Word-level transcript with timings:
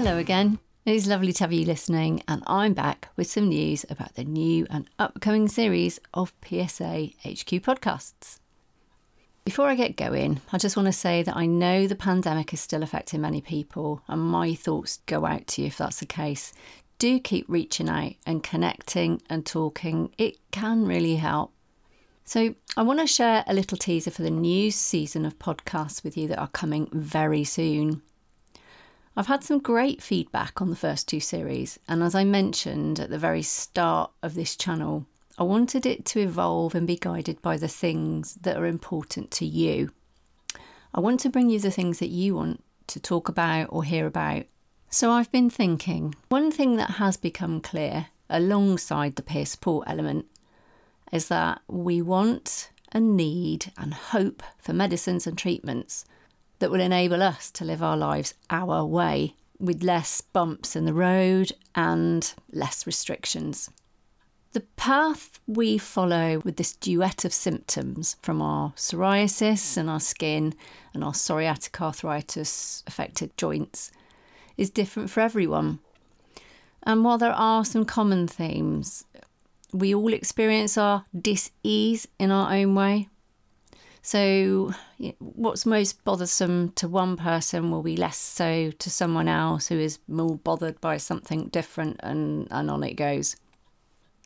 Hello 0.00 0.16
again. 0.16 0.60
It 0.86 0.94
is 0.94 1.08
lovely 1.08 1.32
to 1.32 1.42
have 1.42 1.52
you 1.52 1.64
listening, 1.64 2.22
and 2.28 2.44
I'm 2.46 2.72
back 2.72 3.08
with 3.16 3.28
some 3.28 3.48
news 3.48 3.84
about 3.90 4.14
the 4.14 4.22
new 4.22 4.64
and 4.70 4.88
upcoming 4.96 5.48
series 5.48 5.98
of 6.14 6.32
PSA 6.44 7.10
HQ 7.26 7.64
podcasts. 7.66 8.38
Before 9.44 9.66
I 9.66 9.74
get 9.74 9.96
going, 9.96 10.40
I 10.52 10.58
just 10.58 10.76
want 10.76 10.86
to 10.86 10.92
say 10.92 11.24
that 11.24 11.36
I 11.36 11.46
know 11.46 11.88
the 11.88 11.96
pandemic 11.96 12.54
is 12.54 12.60
still 12.60 12.84
affecting 12.84 13.22
many 13.22 13.40
people, 13.40 14.00
and 14.06 14.22
my 14.22 14.54
thoughts 14.54 15.00
go 15.06 15.26
out 15.26 15.48
to 15.48 15.62
you 15.62 15.66
if 15.66 15.78
that's 15.78 15.98
the 15.98 16.06
case. 16.06 16.52
Do 17.00 17.18
keep 17.18 17.46
reaching 17.48 17.88
out 17.88 18.12
and 18.24 18.44
connecting 18.44 19.20
and 19.28 19.44
talking, 19.44 20.14
it 20.16 20.36
can 20.52 20.86
really 20.86 21.16
help. 21.16 21.52
So, 22.24 22.54
I 22.76 22.82
want 22.82 23.00
to 23.00 23.06
share 23.08 23.42
a 23.48 23.52
little 23.52 23.76
teaser 23.76 24.12
for 24.12 24.22
the 24.22 24.30
new 24.30 24.70
season 24.70 25.24
of 25.24 25.40
podcasts 25.40 26.04
with 26.04 26.16
you 26.16 26.28
that 26.28 26.38
are 26.38 26.46
coming 26.46 26.88
very 26.92 27.42
soon. 27.42 28.02
I've 29.18 29.26
had 29.26 29.42
some 29.42 29.58
great 29.58 30.00
feedback 30.00 30.62
on 30.62 30.70
the 30.70 30.76
first 30.76 31.08
two 31.08 31.18
series, 31.18 31.76
and 31.88 32.04
as 32.04 32.14
I 32.14 32.22
mentioned 32.22 33.00
at 33.00 33.10
the 33.10 33.18
very 33.18 33.42
start 33.42 34.12
of 34.22 34.36
this 34.36 34.54
channel, 34.54 35.06
I 35.36 35.42
wanted 35.42 35.84
it 35.86 36.04
to 36.04 36.20
evolve 36.20 36.72
and 36.76 36.86
be 36.86 36.94
guided 36.94 37.42
by 37.42 37.56
the 37.56 37.66
things 37.66 38.36
that 38.42 38.56
are 38.56 38.64
important 38.64 39.32
to 39.32 39.44
you. 39.44 39.90
I 40.94 41.00
want 41.00 41.18
to 41.20 41.30
bring 41.30 41.50
you 41.50 41.58
the 41.58 41.72
things 41.72 41.98
that 41.98 42.10
you 42.10 42.36
want 42.36 42.62
to 42.86 43.00
talk 43.00 43.28
about 43.28 43.66
or 43.72 43.82
hear 43.82 44.06
about. 44.06 44.44
So 44.88 45.10
I've 45.10 45.32
been 45.32 45.50
thinking 45.50 46.14
one 46.28 46.52
thing 46.52 46.76
that 46.76 46.90
has 46.90 47.16
become 47.16 47.60
clear 47.60 48.06
alongside 48.30 49.16
the 49.16 49.22
peer 49.22 49.46
support 49.46 49.88
element 49.90 50.26
is 51.10 51.26
that 51.26 51.60
we 51.66 52.00
want 52.00 52.70
and 52.92 53.16
need 53.16 53.72
and 53.76 53.94
hope 53.94 54.44
for 54.58 54.72
medicines 54.72 55.26
and 55.26 55.36
treatments 55.36 56.04
that 56.58 56.70
will 56.70 56.80
enable 56.80 57.22
us 57.22 57.50
to 57.52 57.64
live 57.64 57.82
our 57.82 57.96
lives 57.96 58.34
our 58.50 58.84
way 58.84 59.34
with 59.58 59.82
less 59.82 60.20
bumps 60.20 60.76
in 60.76 60.84
the 60.84 60.94
road 60.94 61.52
and 61.74 62.32
less 62.52 62.86
restrictions. 62.86 63.70
The 64.52 64.60
path 64.76 65.40
we 65.46 65.78
follow 65.78 66.38
with 66.38 66.56
this 66.56 66.72
duet 66.72 67.24
of 67.24 67.34
symptoms 67.34 68.16
from 68.22 68.40
our 68.40 68.72
psoriasis 68.76 69.76
and 69.76 69.90
our 69.90 70.00
skin 70.00 70.54
and 70.94 71.04
our 71.04 71.12
psoriatic 71.12 71.80
arthritis 71.80 72.82
affected 72.86 73.36
joints 73.36 73.92
is 74.56 74.70
different 74.70 75.10
for 75.10 75.20
everyone. 75.20 75.80
And 76.82 77.04
while 77.04 77.18
there 77.18 77.32
are 77.32 77.64
some 77.64 77.84
common 77.84 78.26
themes, 78.26 79.04
we 79.72 79.94
all 79.94 80.14
experience 80.14 80.78
our 80.78 81.04
dis 81.16 81.50
ease 81.62 82.08
in 82.18 82.30
our 82.30 82.52
own 82.52 82.74
way. 82.74 83.08
So, 84.10 84.72
what's 85.18 85.66
most 85.66 86.02
bothersome 86.02 86.72
to 86.76 86.88
one 86.88 87.18
person 87.18 87.70
will 87.70 87.82
be 87.82 87.94
less 87.94 88.16
so 88.16 88.70
to 88.70 88.88
someone 88.88 89.28
else 89.28 89.68
who 89.68 89.78
is 89.78 89.98
more 90.08 90.36
bothered 90.36 90.80
by 90.80 90.96
something 90.96 91.48
different, 91.48 92.00
and, 92.02 92.48
and 92.50 92.70
on 92.70 92.82
it 92.84 92.94
goes. 92.94 93.36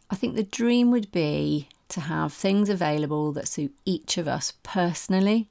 I 0.08 0.14
think 0.14 0.36
the 0.36 0.44
dream 0.44 0.92
would 0.92 1.10
be 1.10 1.68
to 1.88 2.02
have 2.02 2.32
things 2.32 2.68
available 2.68 3.32
that 3.32 3.48
suit 3.48 3.74
each 3.84 4.18
of 4.18 4.28
us 4.28 4.52
personally, 4.62 5.48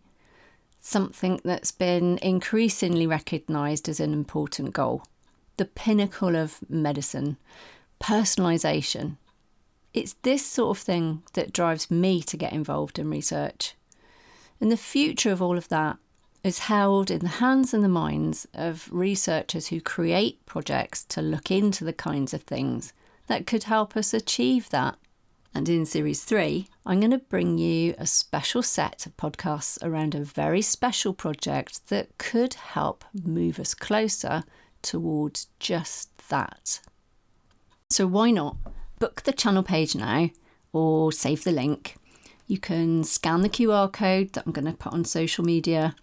something 0.79 1.41
that's 1.43 1.73
been 1.73 2.17
increasingly 2.19 3.05
recognised 3.05 3.89
as 3.89 3.99
an 3.99 4.13
important 4.13 4.71
goal. 4.71 5.03
The 5.57 5.65
pinnacle 5.65 6.37
of 6.37 6.59
medicine, 6.69 7.35
personalisation. 8.01 9.17
It's 9.93 10.15
this 10.21 10.45
sort 10.45 10.77
of 10.77 10.81
thing 10.81 11.23
that 11.33 11.51
drives 11.51 11.91
me 11.91 12.21
to 12.21 12.37
get 12.37 12.53
involved 12.53 12.97
in 12.97 13.09
research. 13.09 13.75
And 14.61 14.71
the 14.71 14.77
future 14.77 15.31
of 15.31 15.41
all 15.41 15.57
of 15.57 15.67
that 15.69 15.97
is 16.43 16.59
held 16.59 17.09
in 17.11 17.19
the 17.19 17.27
hands 17.27 17.73
and 17.73 17.83
the 17.83 17.89
minds 17.89 18.47
of 18.53 18.87
researchers 18.91 19.67
who 19.67 19.81
create 19.81 20.45
projects 20.45 21.03
to 21.05 21.21
look 21.21 21.49
into 21.49 21.83
the 21.83 21.93
kinds 21.93 22.33
of 22.33 22.43
things 22.43 22.93
that 23.27 23.47
could 23.47 23.63
help 23.63 23.97
us 23.97 24.13
achieve 24.13 24.69
that. 24.69 24.97
And 25.53 25.67
in 25.67 25.85
series 25.85 26.23
three, 26.23 26.67
I'm 26.85 26.99
going 26.99 27.11
to 27.11 27.17
bring 27.17 27.57
you 27.57 27.95
a 27.97 28.07
special 28.07 28.63
set 28.63 29.05
of 29.05 29.17
podcasts 29.17 29.77
around 29.83 30.15
a 30.15 30.23
very 30.23 30.61
special 30.61 31.13
project 31.13 31.89
that 31.89 32.17
could 32.17 32.53
help 32.53 33.03
move 33.25 33.59
us 33.59 33.73
closer 33.73 34.43
towards 34.81 35.47
just 35.59 36.09
that. 36.29 36.79
So, 37.89 38.07
why 38.07 38.31
not 38.31 38.55
book 38.99 39.23
the 39.23 39.33
channel 39.33 39.63
page 39.63 39.95
now 39.95 40.29
or 40.71 41.11
save 41.11 41.43
the 41.43 41.51
link 41.51 41.97
you 42.51 42.57
can 42.57 43.01
scan 43.05 43.43
the 43.43 43.49
QR 43.49 43.89
code 43.89 44.33
that 44.33 44.43
I'm 44.45 44.51
going 44.51 44.65
to 44.65 44.73
put 44.73 44.91
on 44.91 45.05
social 45.05 45.45
media, 45.45 45.95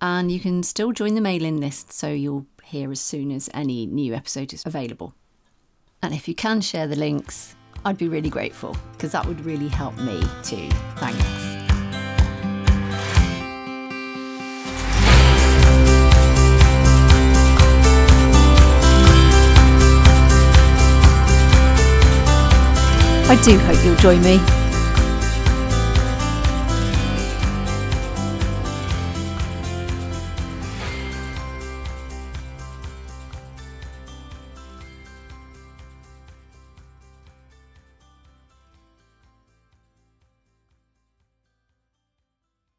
and 0.00 0.30
you 0.30 0.38
can 0.38 0.62
still 0.62 0.92
join 0.92 1.16
the 1.16 1.20
mailing 1.20 1.58
list 1.60 1.92
so 1.92 2.06
you'll 2.06 2.46
hear 2.62 2.92
as 2.92 3.00
soon 3.00 3.32
as 3.32 3.50
any 3.52 3.86
new 3.86 4.14
episode 4.14 4.52
is 4.52 4.62
available. 4.64 5.12
And 6.00 6.14
if 6.14 6.28
you 6.28 6.36
can 6.36 6.60
share 6.60 6.86
the 6.86 6.94
links, 6.94 7.56
I'd 7.84 7.98
be 7.98 8.06
really 8.06 8.30
grateful 8.30 8.76
because 8.92 9.10
that 9.10 9.26
would 9.26 9.44
really 9.44 9.66
help 9.66 9.98
me 9.98 10.22
too. 10.44 10.68
Thanks. 10.98 11.18
I 23.28 23.42
do 23.44 23.58
hope 23.58 23.84
you'll 23.84 23.96
join 23.96 24.22
me 24.22 24.61